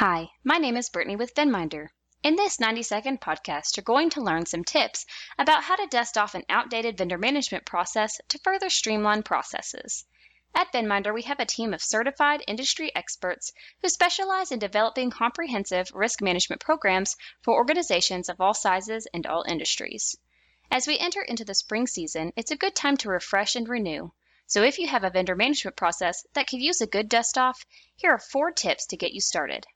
[0.00, 1.88] Hi, my name is Brittany with VendMinder.
[2.22, 5.06] In this 90 second podcast, you're going to learn some tips
[5.38, 10.04] about how to dust off an outdated vendor management process to further streamline processes.
[10.54, 15.90] At VendMinder, we have a team of certified industry experts who specialize in developing comprehensive
[15.94, 20.14] risk management programs for organizations of all sizes and all industries.
[20.70, 24.10] As we enter into the spring season, it's a good time to refresh and renew.
[24.46, 27.64] So if you have a vendor management process that could use a good dust off,
[27.96, 29.66] here are four tips to get you started.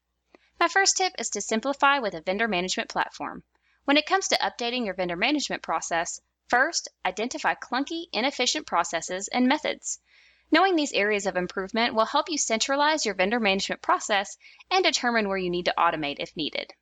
[0.60, 3.44] My first tip is to simplify with a vendor management platform.
[3.86, 9.48] When it comes to updating your vendor management process, first, identify clunky, inefficient processes and
[9.48, 10.00] methods.
[10.50, 14.36] Knowing these areas of improvement will help you centralize your vendor management process
[14.70, 16.74] and determine where you need to automate if needed.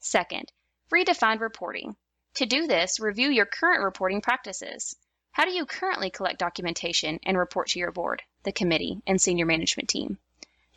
[0.00, 0.50] Second,
[0.90, 1.94] redefine reporting.
[2.36, 4.96] To do this, review your current reporting practices.
[5.32, 9.44] How do you currently collect documentation and report to your board, the committee, and senior
[9.44, 10.16] management team?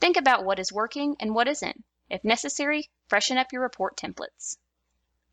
[0.01, 1.81] Think about what is working and what isn't.
[2.15, 4.57] If necessary, freshen up your report templates.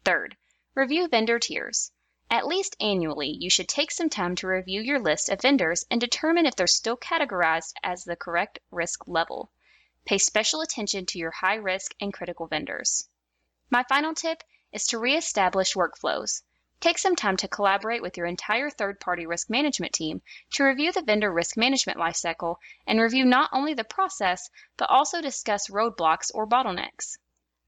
[0.04, 0.36] Third,
[0.74, 1.92] review vendor tiers.
[2.28, 6.00] At least annually, you should take some time to review your list of vendors and
[6.00, 9.52] determine if they're still categorized as the correct risk level.
[10.06, 13.08] Pay special attention to your high risk and critical vendors.
[13.70, 16.42] My final tip is to reestablish workflows.
[16.82, 20.20] Take some time to collaborate with your entire third party risk management team
[20.54, 22.56] to review the vendor risk management lifecycle
[22.88, 27.18] and review not only the process, but also discuss roadblocks or bottlenecks.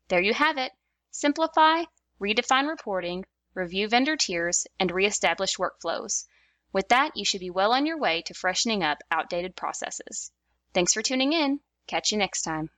[0.09, 0.73] There you have it
[1.13, 1.85] simplify,
[2.21, 6.27] redefine reporting, review vendor tiers, and reestablish workflows.
[6.73, 10.33] With that, you should be well on your way to freshening up outdated processes.
[10.73, 11.61] Thanks for tuning in.
[11.87, 12.69] Catch you next time.